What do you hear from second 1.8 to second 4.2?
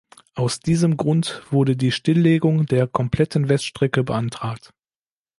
Stilllegung der kompletten Weststrecke